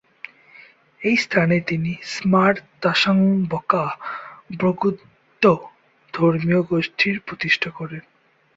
[1.01, 4.97] এই স্থানে তিনি স্মার-ত্শাং-ব্কা'-ব্র্গ্যুদ
[6.13, 8.03] ধর্মীয় গোষ্ঠীর প্রতিষ্ঠা করেন।